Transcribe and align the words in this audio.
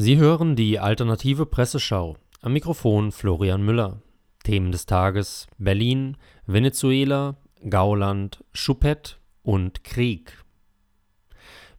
Sie 0.00 0.16
hören 0.16 0.54
die 0.54 0.78
alternative 0.78 1.44
Presseschau. 1.44 2.18
Am 2.40 2.52
Mikrofon 2.52 3.10
Florian 3.10 3.64
Müller. 3.64 4.00
Themen 4.44 4.70
des 4.70 4.86
Tages: 4.86 5.48
Berlin, 5.58 6.16
Venezuela, 6.46 7.36
Gauland, 7.68 8.44
Choupette 8.54 9.16
und 9.42 9.82
Krieg. 9.82 10.44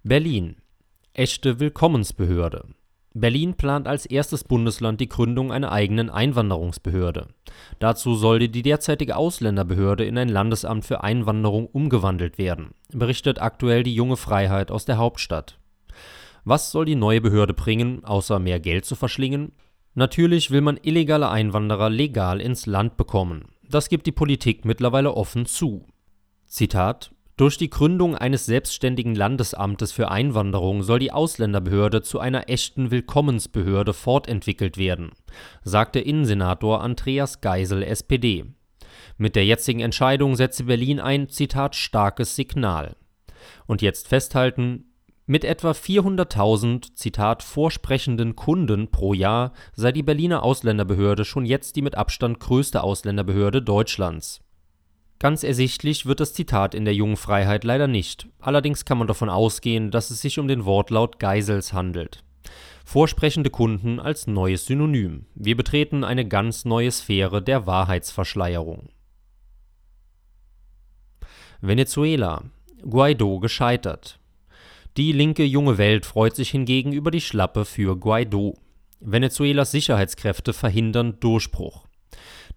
Berlin. 0.04 0.58
Echte 1.14 1.62
Willkommensbehörde. 1.62 2.66
Berlin 3.14 3.54
plant 3.54 3.88
als 3.88 4.06
erstes 4.06 4.44
Bundesland 4.44 5.00
die 5.00 5.08
Gründung 5.08 5.54
einer 5.54 5.72
eigenen 5.72 6.10
Einwanderungsbehörde. 6.10 7.30
Dazu 7.80 8.16
sollte 8.16 8.50
die 8.50 8.64
derzeitige 8.64 9.16
Ausländerbehörde 9.16 10.04
in 10.04 10.18
ein 10.18 10.28
Landesamt 10.28 10.84
für 10.84 11.06
Einwanderung 11.06 11.68
umgewandelt 11.68 12.38
werden, 12.38 12.72
berichtet 12.92 13.42
aktuell 13.42 13.84
die 13.84 13.96
Junge 13.96 14.18
Freiheit 14.18 14.72
aus 14.72 14.84
der 14.84 14.98
Hauptstadt. 14.98 15.59
Was 16.44 16.72
soll 16.72 16.86
die 16.86 16.96
neue 16.96 17.22
Behörde 17.22 17.54
bringen, 17.54 18.04
außer 18.04 18.40
mehr 18.40 18.60
Geld 18.60 18.86
zu 18.86 18.96
verschlingen? 18.96 19.52
Natürlich 19.94 20.52
will 20.52 20.62
man 20.62 20.80
illegale 20.82 21.30
Einwanderer 21.30 21.90
legal 21.90 22.42
ins 22.42 22.66
Land 22.66 22.98
bekommen. 22.98 23.46
Das 23.70 23.90
gibt 23.90 24.08
die 24.08 24.12
Politik 24.12 24.66
mittlerweile 24.66 25.14
offen 25.14 25.46
zu. 25.46 25.86
Zitat 26.46 27.12
durch 27.40 27.58
die 27.58 27.70
Gründung 27.70 28.16
eines 28.16 28.46
selbstständigen 28.46 29.16
Landesamtes 29.16 29.94
für 29.94 30.12
Einwanderung 30.12 30.84
soll 30.84 31.00
die 31.00 31.14
Ausländerbehörde 31.14 32.02
zu 32.02 32.20
einer 32.20 32.50
echten 32.50 32.92
Willkommensbehörde 32.92 33.94
fortentwickelt 33.94 34.78
werden, 34.78 35.12
sagte 35.64 36.02
Innensenator 36.02 36.82
Andreas 36.82 37.40
Geisel 37.40 37.82
SPD. 37.82 38.44
Mit 39.18 39.38
der 39.38 39.46
jetzigen 39.46 39.80
Entscheidung 39.80 40.36
setze 40.36 40.66
Berlin 40.66 41.00
ein, 41.00 41.30
Zitat, 41.30 41.78
starkes 41.78 42.36
Signal. 42.36 42.98
Und 43.68 43.82
jetzt 43.82 44.10
festhalten, 44.10 44.89
mit 45.30 45.46
etwa 45.46 45.72
400.000, 45.74 46.96
Zitat, 46.96 47.44
vorsprechenden 47.44 48.36
Kunden 48.36 48.90
pro 48.90 49.14
Jahr 49.14 49.54
sei 49.76 49.92
die 49.92 50.02
Berliner 50.02 50.42
Ausländerbehörde 50.42 51.24
schon 51.24 51.46
jetzt 51.46 51.76
die 51.76 51.84
mit 51.84 51.94
Abstand 51.94 52.40
größte 52.40 52.82
Ausländerbehörde 52.82 53.62
Deutschlands. 53.62 54.42
Ganz 55.20 55.44
ersichtlich 55.44 56.08
wird 56.08 56.20
das 56.20 56.34
Zitat 56.34 56.74
in 56.74 56.84
der 56.84 56.96
Jungen 56.96 57.16
Freiheit 57.16 57.64
leider 57.64 57.86
nicht. 57.86 58.28
Allerdings 58.40 58.86
kann 58.86 58.98
man 58.98 59.06
davon 59.06 59.30
ausgehen, 59.30 59.92
dass 59.92 60.10
es 60.10 60.20
sich 60.20 60.40
um 60.40 60.48
den 60.48 60.66
Wortlaut 60.66 61.20
Geisels 61.20 61.74
handelt. 61.74 62.24
Vorsprechende 62.84 63.52
Kunden 63.52 64.00
als 64.00 64.26
neues 64.26 64.66
Synonym. 64.66 65.28
Wir 65.36 65.56
betreten 65.56 66.04
eine 66.04 66.28
ganz 66.28 66.66
neue 66.66 66.90
Sphäre 66.90 67.44
der 67.44 67.68
Wahrheitsverschleierung. 67.68 68.90
Venezuela. 71.62 72.46
Guaido 72.82 73.40
gescheitert. 73.40 74.19
Die 74.98 75.12
linke 75.12 75.44
Junge 75.44 75.78
Welt 75.78 76.06
freut 76.06 76.36
sich 76.36 76.50
hingegen 76.50 76.92
über 76.92 77.12
die 77.12 77.22
Schlappe 77.22 77.64
für 77.64 77.98
Guaido. 77.98 78.56
Venezuelas 79.00 79.72
Sicherheitskräfte 79.72 80.52
verhindern 80.52 81.18
Durchbruch. 81.20 81.86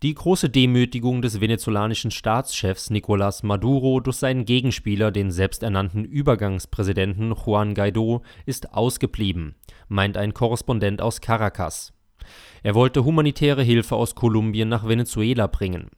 Die 0.02 0.14
große 0.14 0.50
Demütigung 0.50 1.22
des 1.22 1.40
venezolanischen 1.40 2.10
Staatschefs 2.10 2.90
Nicolás 2.90 3.46
Maduro 3.46 4.00
durch 4.00 4.16
seinen 4.16 4.44
Gegenspieler, 4.44 5.12
den 5.12 5.30
selbsternannten 5.30 6.04
Übergangspräsidenten 6.04 7.32
Juan 7.34 7.74
Guaido, 7.74 8.22
ist 8.44 8.72
ausgeblieben, 8.72 9.54
meint 9.86 10.16
ein 10.16 10.34
Korrespondent 10.34 11.00
aus 11.00 11.20
Caracas. 11.20 11.92
Er 12.64 12.74
wollte 12.74 13.04
humanitäre 13.04 13.62
Hilfe 13.62 13.94
aus 13.94 14.16
Kolumbien 14.16 14.68
nach 14.68 14.88
Venezuela 14.88 15.46
bringen. 15.46 15.90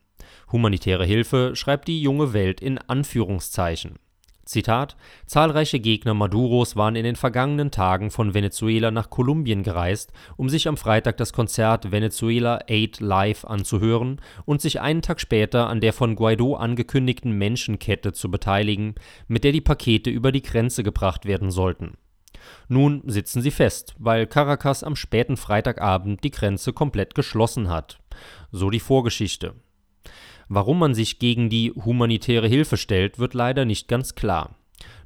Humanitäre 0.52 1.06
Hilfe 1.06 1.52
schreibt 1.54 1.88
die 1.88 2.02
junge 2.02 2.34
Welt 2.34 2.60
in 2.60 2.76
Anführungszeichen. 2.78 3.98
Zitat: 4.44 4.96
Zahlreiche 5.26 5.80
Gegner 5.80 6.14
Maduros 6.14 6.76
waren 6.76 6.96
in 6.96 7.04
den 7.04 7.16
vergangenen 7.16 7.70
Tagen 7.70 8.10
von 8.10 8.34
Venezuela 8.34 8.90
nach 8.90 9.10
Kolumbien 9.10 9.62
gereist, 9.62 10.12
um 10.36 10.48
sich 10.48 10.68
am 10.68 10.76
Freitag 10.76 11.16
das 11.16 11.32
Konzert 11.32 11.90
Venezuela 11.90 12.60
Aid 12.68 13.00
Live 13.00 13.44
anzuhören 13.44 14.20
und 14.44 14.60
sich 14.60 14.80
einen 14.80 15.02
Tag 15.02 15.20
später 15.20 15.68
an 15.68 15.80
der 15.80 15.92
von 15.92 16.14
Guaido 16.16 16.56
angekündigten 16.56 17.32
Menschenkette 17.32 18.12
zu 18.12 18.30
beteiligen, 18.30 18.94
mit 19.28 19.44
der 19.44 19.52
die 19.52 19.60
Pakete 19.60 20.10
über 20.10 20.32
die 20.32 20.42
Grenze 20.42 20.82
gebracht 20.82 21.24
werden 21.24 21.50
sollten. 21.50 21.94
Nun 22.68 23.02
sitzen 23.06 23.42
sie 23.42 23.50
fest, 23.50 23.94
weil 23.98 24.26
Caracas 24.26 24.82
am 24.82 24.96
späten 24.96 25.36
Freitagabend 25.36 26.24
die 26.24 26.30
Grenze 26.30 26.72
komplett 26.72 27.14
geschlossen 27.14 27.68
hat. 27.68 28.00
So 28.52 28.70
die 28.70 28.80
Vorgeschichte 28.80 29.54
Warum 30.54 30.78
man 30.78 30.94
sich 30.94 31.18
gegen 31.18 31.50
die 31.50 31.72
humanitäre 31.72 32.46
Hilfe 32.46 32.76
stellt, 32.76 33.18
wird 33.18 33.34
leider 33.34 33.64
nicht 33.64 33.88
ganz 33.88 34.14
klar. 34.14 34.54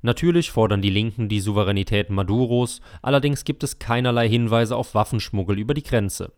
Natürlich 0.03 0.51
fordern 0.51 0.83
die 0.83 0.91
Linken 0.91 1.31
die 1.31 1.41
Souveränität 1.41 2.11
Maduros, 2.11 2.83
allerdings 3.01 3.45
gibt 3.45 3.63
es 3.63 3.79
keinerlei 3.79 4.29
Hinweise 4.29 4.77
auf 4.77 4.95
Waffenschmuggel 4.95 5.59
über 5.59 5.73
die 5.73 5.83
Grenze. 5.83 6.33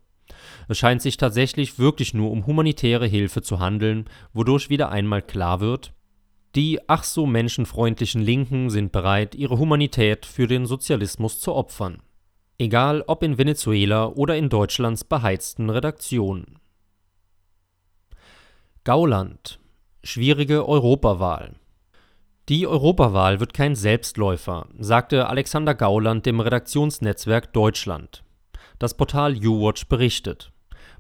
Es 0.69 0.79
scheint 0.79 1.03
sich 1.03 1.17
tatsächlich 1.17 1.77
wirklich 1.77 2.15
nur 2.15 2.31
um 2.31 2.47
humanitäre 2.47 3.09
Hilfe 3.09 3.43
zu 3.43 3.59
handeln, 3.59 4.05
wodurch 4.33 4.71
wieder 4.71 4.93
einmal 4.93 5.23
klar 5.23 5.59
wird, 5.59 5.93
die 6.55 6.79
ach 6.87 7.03
so 7.03 7.27
menschenfreundlichen 7.27 8.23
Linken 8.23 8.71
sind 8.71 8.93
bereit, 8.93 9.35
ihre 9.35 9.59
Humanität 9.59 10.25
für 10.25 10.47
den 10.47 10.67
Sozialismus 10.67 11.41
zu 11.41 11.53
opfern. 11.53 11.99
Egal 12.59 13.03
ob 13.09 13.25
in 13.25 13.39
Venezuela 13.39 14.07
oder 14.07 14.37
in 14.37 14.49
Deutschlands 14.49 15.03
beheizten 15.03 15.69
Redaktionen. 15.69 16.60
Gauland. 18.85 19.61
Schwierige 20.03 20.67
Europawahl. 20.67 21.57
Die 22.49 22.67
Europawahl 22.67 23.39
wird 23.39 23.53
kein 23.53 23.75
Selbstläufer, 23.75 24.69
sagte 24.79 25.29
Alexander 25.29 25.75
Gauland 25.75 26.25
dem 26.25 26.41
Redaktionsnetzwerk 26.41 27.53
Deutschland. 27.53 28.25
Das 28.79 28.97
Portal 28.97 29.37
YouWatch 29.37 29.89
berichtet. 29.89 30.51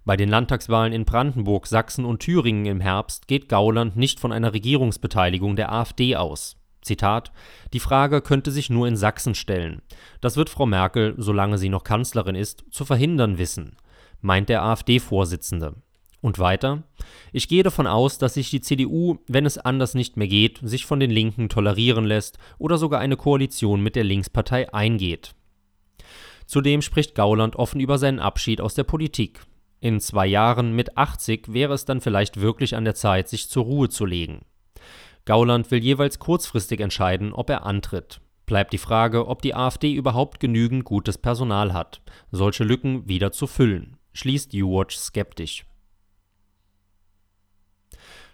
Bei 0.04 0.18
den 0.18 0.28
Landtagswahlen 0.28 0.92
in 0.92 1.06
Brandenburg, 1.06 1.66
Sachsen 1.66 2.04
und 2.04 2.20
Thüringen 2.20 2.66
im 2.66 2.82
Herbst 2.82 3.28
geht 3.28 3.48
Gauland 3.48 3.96
nicht 3.96 4.20
von 4.20 4.30
einer 4.30 4.52
Regierungsbeteiligung 4.52 5.56
der 5.56 5.72
AfD 5.72 6.16
aus. 6.16 6.58
Zitat: 6.82 7.32
Die 7.72 7.80
Frage 7.80 8.20
könnte 8.20 8.50
sich 8.50 8.68
nur 8.68 8.88
in 8.88 8.96
Sachsen 8.96 9.34
stellen. 9.34 9.80
Das 10.20 10.36
wird 10.36 10.50
Frau 10.50 10.66
Merkel, 10.66 11.14
solange 11.16 11.56
sie 11.56 11.70
noch 11.70 11.84
Kanzlerin 11.84 12.34
ist, 12.34 12.62
zu 12.70 12.84
verhindern 12.84 13.38
wissen, 13.38 13.76
meint 14.20 14.50
der 14.50 14.64
AfD-Vorsitzende. 14.64 15.76
Und 16.20 16.38
weiter: 16.38 16.82
Ich 17.32 17.48
gehe 17.48 17.62
davon 17.62 17.86
aus, 17.86 18.18
dass 18.18 18.34
sich 18.34 18.50
die 18.50 18.60
CDU, 18.60 19.18
wenn 19.26 19.46
es 19.46 19.58
anders 19.58 19.94
nicht 19.94 20.16
mehr 20.16 20.28
geht, 20.28 20.60
sich 20.62 20.84
von 20.84 21.00
den 21.00 21.10
Linken 21.10 21.48
tolerieren 21.48 22.04
lässt 22.04 22.38
oder 22.58 22.76
sogar 22.76 23.00
eine 23.00 23.16
Koalition 23.16 23.82
mit 23.82 23.96
der 23.96 24.04
Linkspartei 24.04 24.72
eingeht. 24.72 25.34
Zudem 26.46 26.82
spricht 26.82 27.14
Gauland 27.14 27.56
offen 27.56 27.80
über 27.80 27.96
seinen 27.96 28.18
Abschied 28.18 28.60
aus 28.60 28.74
der 28.74 28.84
Politik. 28.84 29.40
In 29.80 30.00
zwei 30.00 30.26
Jahren 30.26 30.74
mit 30.74 30.98
80 30.98 31.52
wäre 31.52 31.72
es 31.72 31.86
dann 31.86 32.00
vielleicht 32.00 32.40
wirklich 32.40 32.76
an 32.76 32.84
der 32.84 32.94
Zeit, 32.94 33.28
sich 33.28 33.48
zur 33.48 33.64
Ruhe 33.64 33.88
zu 33.88 34.04
legen. 34.04 34.40
Gauland 35.24 35.70
will 35.70 35.82
jeweils 35.82 36.18
kurzfristig 36.18 36.80
entscheiden, 36.80 37.32
ob 37.32 37.48
er 37.50 37.64
antritt. 37.64 38.20
Bleibt 38.46 38.72
die 38.72 38.78
Frage, 38.78 39.28
ob 39.28 39.42
die 39.42 39.54
AfD 39.54 39.92
überhaupt 39.92 40.40
genügend 40.40 40.84
gutes 40.84 41.18
Personal 41.18 41.72
hat, 41.72 42.02
solche 42.32 42.64
Lücken 42.64 43.08
wieder 43.08 43.30
zu 43.30 43.46
füllen, 43.46 43.96
schließt 44.12 44.52
YouWatch 44.52 44.96
skeptisch. 44.96 45.64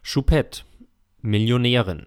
Choupette, 0.09 0.63
Millionärin. 1.21 2.07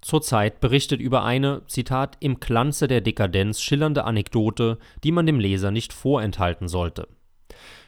Zurzeit 0.00 0.58
berichtet 0.58 1.02
über 1.02 1.22
eine, 1.22 1.66
Zitat, 1.66 2.16
im 2.20 2.40
Glanze 2.40 2.88
der 2.88 3.02
Dekadenz 3.02 3.60
schillernde 3.60 4.04
Anekdote, 4.04 4.78
die 5.04 5.12
man 5.12 5.26
dem 5.26 5.38
Leser 5.38 5.70
nicht 5.70 5.92
vorenthalten 5.92 6.66
sollte. 6.66 7.08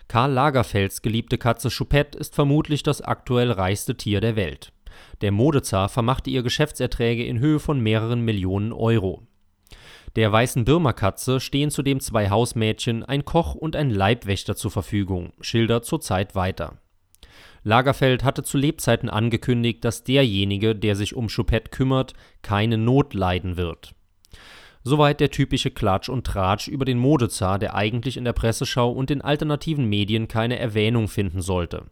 Karl 0.07 0.33
Lagerfelds 0.33 1.01
geliebte 1.01 1.39
Katze 1.39 1.71
Choupette 1.71 2.19
ist 2.19 2.35
vermutlich 2.35 2.83
das 2.83 3.01
aktuell 3.01 3.51
reichste 3.51 3.97
Tier 3.97 4.21
der 4.21 4.37
Welt. 4.37 4.75
Der 5.23 5.33
Modezar 5.33 5.89
vermachte 5.89 6.29
ihr 6.29 6.43
Geschäftserträge 6.43 7.25
in 7.25 7.39
Höhe 7.39 7.59
von 7.59 7.81
mehreren 7.81 8.21
Millionen 8.21 8.75
Euro. 8.75 9.27
Der 10.15 10.31
weißen 10.31 10.67
Birma-Katze 10.67 11.41
stehen 11.41 11.71
zudem 11.71 12.01
zwei 12.01 12.29
Hausmädchen, 12.29 13.03
ein 13.03 13.25
Koch 13.25 13.55
und 13.55 13.77
ein 13.77 13.89
Leibwächter 13.89 14.57
zur 14.57 14.71
Verfügung, 14.71 15.33
schildert 15.41 15.87
zurzeit 15.87 16.35
weiter. 16.35 16.83
Lagerfeld 17.63 18.25
hatte 18.25 18.43
zu 18.43 18.59
Lebzeiten 18.59 19.09
angekündigt, 19.09 19.85
dass 19.85 20.05
derjenige, 20.05 20.75
der 20.75 20.97
sich 20.97 21.15
um 21.15 21.29
Choupette 21.29 21.71
kümmert, 21.71 22.15
keine 22.43 22.79
Not 22.79 23.15
leiden 23.15 23.57
wird. 23.57 23.95
Soweit 24.85 25.21
der 25.21 25.31
typische 25.31 25.71
Klatsch 25.71 26.09
und 26.09 26.27
Tratsch 26.27 26.69
über 26.69 26.85
den 26.85 26.99
Modezar, 26.99 27.59
der 27.59 27.75
eigentlich 27.75 28.17
in 28.17 28.25
der 28.25 28.33
Presseschau 28.33 28.91
und 28.91 29.11
den 29.11 29.21
alternativen 29.21 29.87
Medien 29.87 30.29
keine 30.29 30.59
Erwähnung 30.59 31.09
finden 31.09 31.43
sollte. 31.43 31.87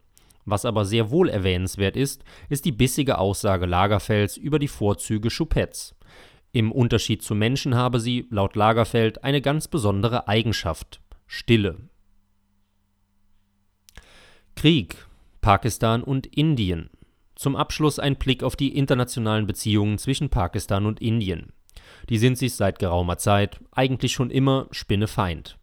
Was 0.46 0.64
aber 0.64 0.84
sehr 0.84 1.10
wohl 1.10 1.28
erwähnenswert 1.28 1.96
ist, 1.96 2.24
ist 2.48 2.64
die 2.64 2.72
bissige 2.72 3.18
Aussage 3.18 3.66
Lagerfelds 3.66 4.36
über 4.36 4.60
die 4.60 4.68
Vorzüge 4.68 5.28
Choupets. 5.28 5.96
Im 6.52 6.72
Unterschied 6.72 7.22
zu 7.22 7.34
Menschen 7.34 7.74
habe 7.74 8.00
sie, 8.00 8.26
laut 8.30 8.54
Lagerfeld, 8.54 9.24
eine 9.24 9.42
ganz 9.42 9.68
besondere 9.68 10.28
Eigenschaft: 10.28 11.00
Stille. 11.26 11.76
Krieg, 14.54 15.06
Pakistan 15.46 16.02
und 16.02 16.26
Indien. 16.26 16.90
Zum 17.36 17.54
Abschluss 17.54 18.00
ein 18.00 18.16
Blick 18.16 18.42
auf 18.42 18.56
die 18.56 18.76
internationalen 18.76 19.46
Beziehungen 19.46 19.96
zwischen 19.96 20.28
Pakistan 20.28 20.86
und 20.86 21.00
Indien. 21.00 21.52
Die 22.08 22.18
sind 22.18 22.36
sich 22.36 22.56
seit 22.56 22.80
geraumer 22.80 23.16
Zeit, 23.16 23.60
eigentlich 23.70 24.12
schon 24.12 24.30
immer, 24.30 24.66
Spinnefeind. 24.72 25.56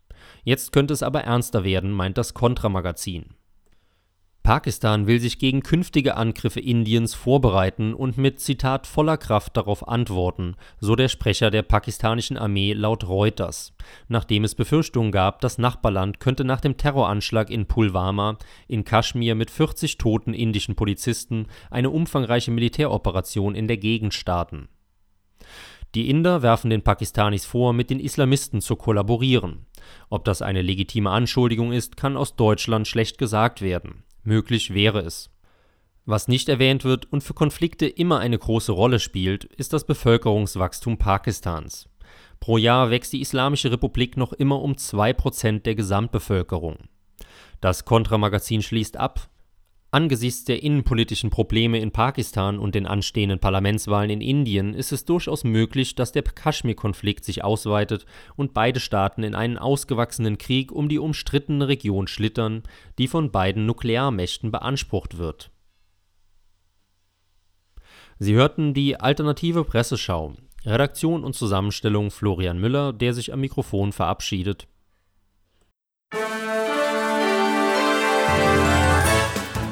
Jetzt 0.46 0.72
könnte 0.72 0.94
es 0.94 1.04
aber 1.04 1.26
ernster 1.26 1.66
werden, 1.66 1.92
meint 1.92 2.18
das 2.18 2.34
Kontramagazin. 2.34 3.32
Pakistan 4.44 5.08
will 5.08 5.22
sich 5.22 5.40
gegen 5.40 5.64
künftige 5.64 6.18
Angriffe 6.18 6.60
Indiens 6.60 7.14
vorbereiten 7.14 7.94
und 7.94 8.18
mit 8.18 8.42
Zitat 8.42 8.88
voller 8.88 9.16
Kraft 9.16 9.56
darauf 9.56 9.88
antworten, 9.88 10.58
so 10.82 10.98
der 10.98 11.08
Sprecher 11.08 11.50
der 11.50 11.62
pakistanischen 11.62 12.38
Armee 12.38 12.74
laut 12.74 13.08
Reuters, 13.08 13.74
nachdem 14.10 14.44
es 14.44 14.54
Befürchtungen 14.54 15.14
gab, 15.14 15.40
das 15.40 15.60
Nachbarland 15.60 16.20
könnte 16.20 16.44
nach 16.44 16.60
dem 16.60 16.76
Terroranschlag 16.76 17.50
in 17.50 17.68
Pulwama 17.68 18.38
in 18.68 18.84
Kaschmir 18.84 19.34
mit 19.36 19.50
40 19.50 19.98
toten 19.98 20.34
indischen 20.34 20.76
Polizisten 20.76 21.48
eine 21.72 21.90
umfangreiche 21.90 22.52
Militäroperation 22.52 23.56
in 23.56 23.70
der 23.70 23.78
Gegend 23.78 24.14
starten. 24.14 24.68
Die 25.96 26.10
Inder 26.10 26.42
werfen 26.42 26.70
den 26.70 26.82
Pakistanis 26.82 27.46
vor, 27.46 27.72
mit 27.72 27.90
den 27.90 28.02
Islamisten 28.02 28.60
zu 28.60 28.76
kollaborieren. 28.76 29.68
Ob 30.10 30.26
das 30.26 30.42
eine 30.42 30.62
legitime 30.62 31.12
Anschuldigung 31.12 31.72
ist, 31.72 31.96
kann 31.96 32.18
aus 32.18 32.36
Deutschland 32.36 32.90
schlecht 32.90 33.18
gesagt 33.18 33.62
werden. 33.62 34.04
Möglich 34.24 34.74
wäre 34.74 35.00
es. 35.02 35.30
Was 36.06 36.28
nicht 36.28 36.50
erwähnt 36.50 36.84
wird 36.84 37.12
und 37.12 37.24
für 37.24 37.34
Konflikte 37.34 37.88
immer 37.88 38.20
eine 38.20 38.38
große 38.38 38.72
Rolle 38.72 39.00
spielt, 39.00 39.46
ist 39.46 39.74
das 39.74 39.86
Bevölkerungswachstum 39.86 40.98
Pakistans. 40.98 41.88
Pro 42.40 42.58
Jahr 42.58 42.90
wächst 42.90 43.14
die 43.14 43.22
Islamische 43.22 43.72
Republik 43.72 44.18
noch 44.18 44.34
immer 44.34 44.62
um 44.62 44.74
2% 44.74 45.60
der 45.60 45.76
Gesamtbevölkerung. 45.76 46.78
Das 47.62 47.86
Kontramagazin 47.86 48.62
schließt 48.62 48.98
ab, 48.98 49.30
Angesichts 49.94 50.44
der 50.44 50.64
innenpolitischen 50.64 51.30
Probleme 51.30 51.78
in 51.78 51.92
Pakistan 51.92 52.58
und 52.58 52.74
den 52.74 52.88
anstehenden 52.88 53.38
Parlamentswahlen 53.38 54.10
in 54.10 54.22
Indien 54.22 54.74
ist 54.74 54.92
es 54.92 55.06
durchaus 55.06 55.44
möglich, 55.44 55.94
dass 55.94 56.12
der 56.12 56.24
Kaschmir-Konflikt 56.24 57.24
sich 57.24 57.44
ausweitet 57.44 58.08
und 58.36 58.56
beide 58.56 58.80
Staaten 58.80 59.22
in 59.22 59.36
einen 59.36 59.60
ausgewachsenen 59.60 60.40
Krieg 60.40 60.72
um 60.72 60.90
die 60.90 60.98
umstrittene 60.98 61.68
Region 61.68 62.08
schlittern, 62.08 62.64
die 62.98 63.08
von 63.08 63.30
beiden 63.30 63.68
Nuklearmächten 63.68 64.50
beansprucht 64.50 65.20
wird. 65.20 65.52
Sie 68.18 68.34
hörten 68.34 68.74
die 68.74 69.00
alternative 69.00 69.64
Presseschau. 69.64 70.34
Redaktion 70.66 71.24
und 71.24 71.36
Zusammenstellung 71.36 72.10
Florian 72.10 72.60
Müller, 72.60 72.94
der 72.94 73.14
sich 73.14 73.32
am 73.32 73.42
Mikrofon 73.42 73.92
verabschiedet. 73.92 74.68